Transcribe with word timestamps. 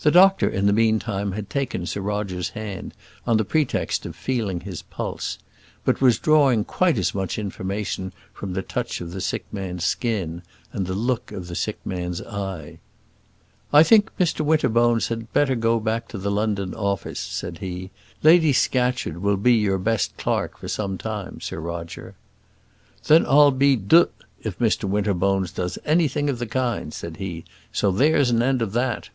The 0.00 0.10
doctor, 0.10 0.46
in 0.46 0.66
the 0.66 0.74
meantime, 0.74 1.32
had 1.32 1.48
taken 1.48 1.86
Sir 1.86 2.02
Roger's 2.02 2.50
hand 2.50 2.92
on 3.26 3.38
the 3.38 3.42
pretext 3.44 4.04
of 4.04 4.14
feeling 4.14 4.60
his 4.60 4.82
pulse, 4.82 5.38
but 5.82 6.02
was 6.02 6.18
drawing 6.18 6.62
quite 6.62 6.98
as 6.98 7.14
much 7.14 7.38
information 7.38 8.12
from 8.34 8.52
the 8.52 8.60
touch 8.60 9.00
of 9.00 9.12
the 9.12 9.22
sick 9.22 9.46
man's 9.50 9.82
skin, 9.84 10.42
and 10.74 10.84
the 10.86 10.92
look 10.92 11.32
of 11.32 11.46
the 11.46 11.54
sick 11.54 11.78
man's 11.86 12.20
eye. 12.20 12.80
"I 13.72 13.82
think 13.82 14.10
Mr 14.20 14.44
Winterbones 14.44 15.08
had 15.08 15.32
better 15.32 15.54
go 15.54 15.80
back 15.80 16.06
to 16.08 16.18
the 16.18 16.30
London 16.30 16.74
office," 16.74 17.18
said 17.20 17.60
he. 17.62 17.90
"Lady 18.22 18.52
Scatcherd 18.52 19.22
will 19.22 19.38
be 19.38 19.54
your 19.54 19.78
best 19.78 20.18
clerk 20.18 20.58
for 20.58 20.68
some 20.68 20.98
time, 20.98 21.40
Sir 21.40 21.60
Roger." 21.60 22.14
"Then 23.06 23.24
I'll 23.24 23.50
be 23.50 23.74
d 23.76 24.04
if 24.42 24.58
Mr 24.58 24.84
Winterbones 24.86 25.50
does 25.50 25.78
anything 25.86 26.28
of 26.28 26.38
the 26.40 26.46
kind," 26.46 26.92
said 26.92 27.16
he; 27.16 27.46
"so 27.72 27.90
there's 27.90 28.28
an 28.28 28.42
end 28.42 28.60
of 28.60 28.72
that." 28.74 29.08